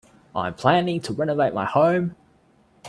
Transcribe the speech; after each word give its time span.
I 0.35 0.47
am 0.47 0.55
planning 0.55 0.99
to 1.01 1.13
renovate 1.13 1.53
my 1.53 1.63
home. 1.65 2.15